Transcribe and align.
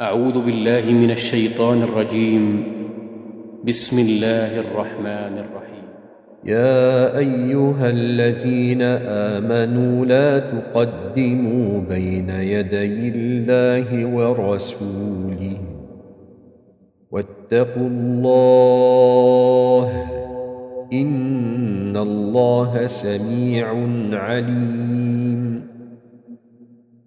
أعوذ 0.00 0.44
بالله 0.44 0.92
من 0.92 1.10
الشيطان 1.10 1.82
الرجيم. 1.82 2.62
بسم 3.64 3.98
الله 3.98 4.60
الرحمن 4.60 5.38
الرحيم. 5.38 5.84
يا 6.44 7.18
أيها 7.18 7.90
الذين 7.90 8.82
آمنوا 9.06 10.06
لا 10.06 10.38
تقدموا 10.38 11.80
بين 11.80 12.30
يدي 12.30 13.08
الله 13.08 14.06
ورسوله. 14.06 15.56
واتقوا 17.10 17.88
الله. 17.88 19.92
إن 20.92 21.96
الله 21.96 22.86
سميع 22.86 23.68
عليم. 24.12 25.23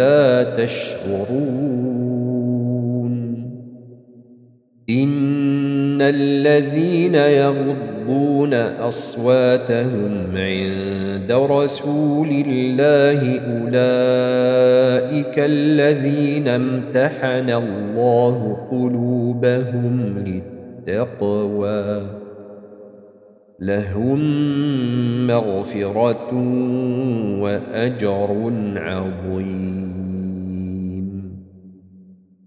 لا 0.00 0.42
تشعرون. 0.42 1.60
إن 4.90 6.02
الذين 6.02 7.14
يغضون 7.14 8.54
أصواتهم 8.54 10.12
عند 10.34 11.32
رسول 11.32 12.28
الله 12.46 13.40
أولئك 13.40 15.38
الذين 15.38 16.48
امتحن 16.48 17.50
الله 17.50 18.56
قلوبهم 18.70 20.24
للتقوى. 20.26 22.02
لهم 23.60 24.20
مغفرة 25.26 26.34
وأجر 27.40 28.52
عظيم. 28.76 29.89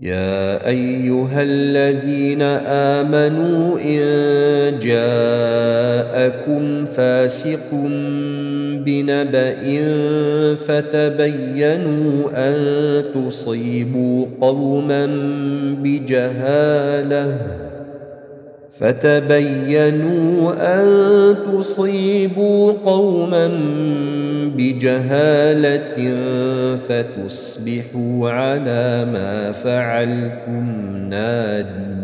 يا 0.00 0.66
أيها 0.68 1.42
الذين 1.42 2.42
آمنوا 3.02 3.78
إن 3.78 4.78
جاءكم 4.78 6.84
فاسق 6.84 7.74
بنبأ 8.86 9.62
فتبينوا 10.54 12.28
أن 12.34 12.54
تصيبوا 13.14 14.26
قوما 14.40 15.06
بجهالة 15.82 17.36
فتبينوا 18.70 20.52
أن 20.76 21.36
تصيبوا 21.52 22.72
قوما 22.72 23.46
بجهالة 24.58 25.96
فتصبحوا 26.76 28.30
على 28.30 29.04
ما 29.12 29.52
فعلتم 29.52 30.66
نادمين. 30.96 31.98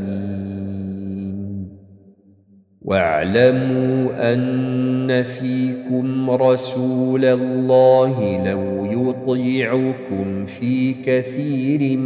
واعلموا 2.82 4.32
أن 4.32 5.22
فيكم 5.22 6.30
رسول 6.30 7.24
الله 7.24 8.44
لو 8.50 8.84
يطيعكم 8.84 10.46
في 10.46 10.92
كثير 10.92 11.98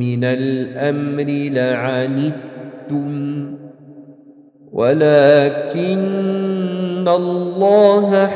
من 0.00 0.24
الأمر 0.24 1.50
لعنتم. 1.52 3.36
ولكن 4.72 5.96
الله 7.08 8.26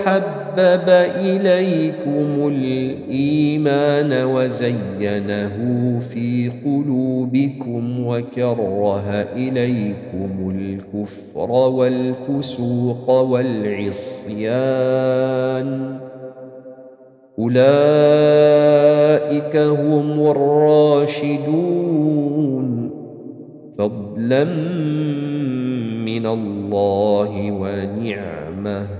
حبب 0.50 0.88
إليكم 1.16 2.48
الإيمان 2.48 4.24
وزينه 4.24 5.56
في 5.98 6.50
قلوبكم 6.64 8.06
وكره 8.06 9.10
إليكم 9.36 10.50
الكفر 10.54 11.50
والفسوق 11.50 13.10
والعصيان. 13.10 14.50
أولئك 17.38 18.36
هم 19.56 20.30
الراشدون. 20.30 21.70
فضلا 23.78 24.44
من 26.04 26.26
الله 26.26 27.52
ونعمة. 27.52 28.99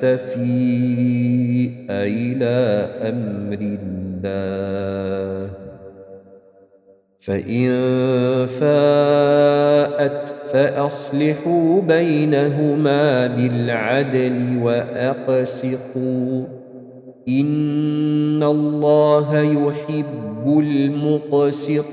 تفيء 0.00 1.72
إلى 1.90 2.88
أمر 3.02 3.58
الله. 3.60 5.50
فإن 7.18 7.68
فاءت 8.46 10.34
فأصلحوا 10.52 11.82
بينهما 11.82 13.26
بالعدل 13.26 14.58
وأقسطوا. 14.62 16.44
إن 17.28 18.42
الله 18.42 19.40
يحب 19.40 20.60
المقسطين. 20.60 21.84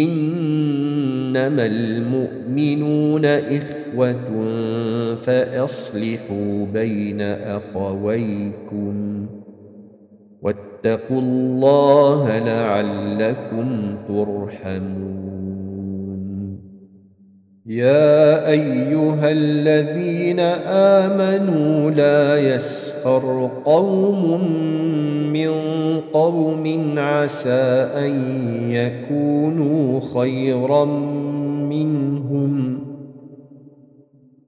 إنما 0.00 1.66
المؤمنون 1.66 3.24
إخوة 3.24 4.14
فأصلحوا 5.16 6.66
بين 6.72 7.20
أخويكم 7.20 9.26
واتقوا 10.42 11.20
الله 11.20 12.38
لعلكم 12.38 13.96
ترحمون 14.08 15.31
يا 17.66 18.48
أيها 18.48 19.30
الذين 19.30 20.40
آمنوا 21.00 21.90
لا 21.90 22.54
يسخر 22.54 23.50
قوم 23.64 24.50
من 25.32 25.50
قوم 26.12 26.94
عسى 26.98 27.88
أن 27.94 28.14
يكونوا 28.70 30.00
خيرا 30.00 30.84
منهم. 31.70 32.80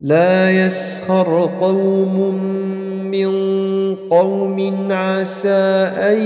لا 0.01 0.65
يسخر 0.65 1.49
قوم 1.61 2.35
من 3.11 3.31
قوم 3.95 4.87
عسى 4.93 5.49
أن 6.11 6.19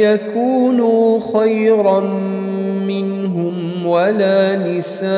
يكونوا 0.00 1.18
خيرا 1.20 2.00
منهم 2.00 2.47
ولا 3.86 4.56
نساء 4.56 5.10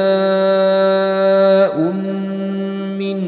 من 2.99 3.19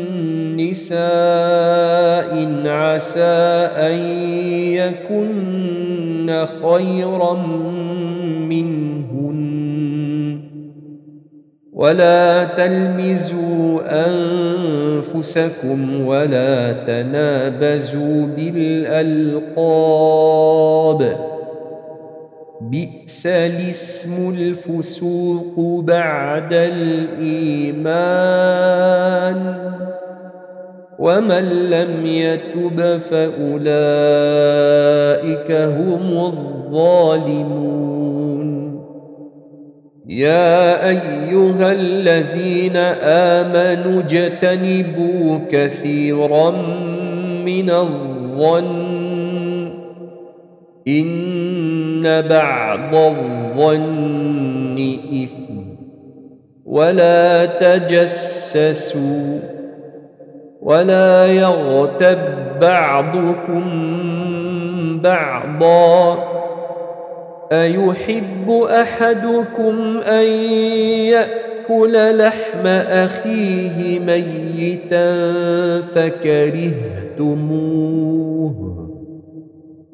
نساء 0.57 2.33
عسى 2.67 3.71
أن 3.77 3.93
يكن 4.73 6.47
خيرا 6.63 7.35
منهن. 8.49 9.43
ولا 11.73 12.45
تلمزوا 12.45 13.81
أنفسكم 14.07 16.07
ولا 16.07 16.73
تنابزوا 16.73 18.27
بالألقاب. 18.37 19.73
بئس 22.73 23.27
الاسم 23.27 24.35
الفسوق 24.39 25.85
بعد 25.85 26.55
الإيمان. 26.55 27.83
ومن 30.99 31.45
لم 31.71 32.07
يتب 32.07 32.99
فأولئك 32.99 33.33
هم 35.53 36.17
الظالمون. 36.19 37.63
يا 40.09 40.89
أيها 40.89 41.73
الذين 41.73 42.77
آمنوا 43.37 44.01
اجتنبوا 44.01 45.39
كثيرا 45.51 46.51
من 47.45 47.71
الظن 47.71 49.02
إن 50.89 52.29
بعض 52.29 52.95
الظن 52.95 54.99
إثم 55.25 55.55
ولا 56.67 57.47
تجسسوا 57.47 59.39
ولا 60.63 61.27
يغتب 61.27 62.19
بعضكم 62.61 63.65
بعضا 65.01 66.25
أيحب 67.53 68.51
أحدكم 68.71 70.01
أن 70.01 70.27
يأكل 71.13 72.19
لحم 72.19 72.67
أخيه 72.67 73.99
ميتا 73.99 75.13
فكرهتموه 75.81 77.23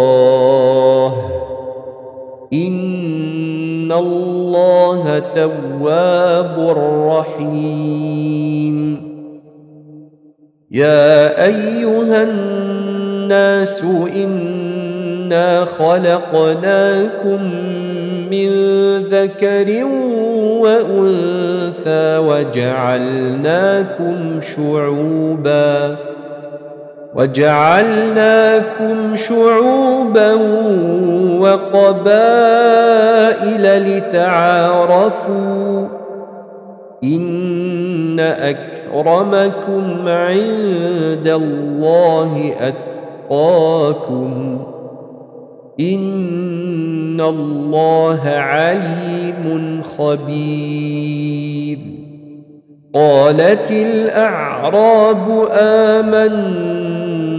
إن 2.54 3.92
الله 3.92 5.20
تواب 5.20 6.76
رحيم. 7.08 8.76
يا 10.72 11.46
أيها 11.46 12.24
الناس 12.24 13.84
إنا 14.16 15.66
خلقناكم 15.66 17.42
من 18.32 18.50
ذكر 19.04 19.86
وأنثى 20.64 22.18
وجعلناكم 22.18 24.16
شعوبا. 24.42 25.98
وجعلناكم 27.16 29.16
شعوبا 29.16 30.34
وقبائل 31.40 32.04
لتعارفوا 33.98 35.88
إن 37.04 38.20
أكرمكم 38.20 40.08
عند 40.08 41.28
الله 41.28 42.54
أتقاكم 42.60 44.60
إن 45.80 47.22
الله 47.22 48.22
عليم 48.26 49.82
خبير 49.98 51.78
قالت 52.94 53.72
الأعراب 53.72 55.48
آمنا 55.52 57.05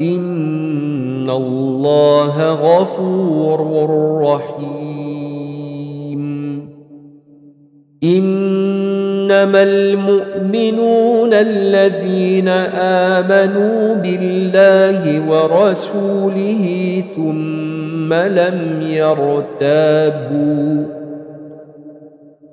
ان 0.00 1.30
الله 1.30 2.52
غفور 2.52 3.88
رحيم. 4.22 5.00
انما 8.04 9.62
المؤمنون 9.62 11.34
الذين 11.34 12.48
امنوا 13.18 13.94
بالله 13.94 15.22
ورسوله 15.28 16.64
ثم 17.16 18.14
لم 18.14 18.82
يرتابوا 18.82 20.99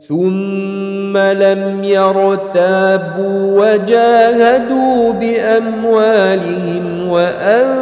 ثم 0.08 1.18
لم 1.18 1.84
يرتابوا 1.84 3.60
وجاهدوا 3.60 5.14
بأموالهم 5.14 7.08
وأنفسهم 7.08 7.80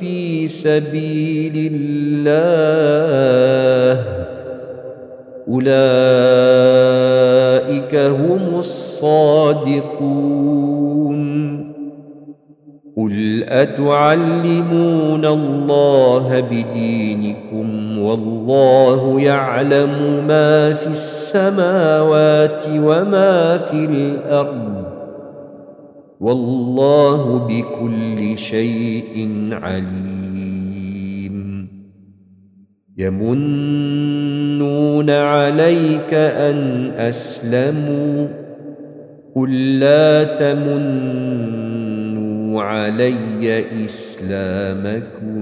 في 0.00 0.48
سبيل 0.48 1.72
الله. 1.74 4.04
أولئك 5.48 5.72
هم 7.94 8.58
الصادقون. 8.58 10.42
قل 12.96 13.44
أتعلمون 13.48 15.26
الله 15.26 16.44
بدينكم 16.50 17.71
والله 18.02 19.20
يعلم 19.20 20.24
ما 20.28 20.74
في 20.74 20.86
السماوات 20.86 22.64
وما 22.68 23.58
في 23.58 23.84
الأرض 23.84 24.84
والله 26.20 27.38
بكل 27.38 28.38
شيء 28.38 29.48
عليم. 29.52 31.68
يمنون 32.98 35.10
عليك 35.10 36.14
أن 36.14 36.90
أسلموا 36.96 38.28
قل 39.36 39.78
لا 39.78 40.24
تمنوا 40.24 41.82
علي 42.62 43.84
إسلامكم. 43.84 45.41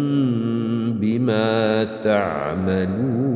تعملون 2.01 3.30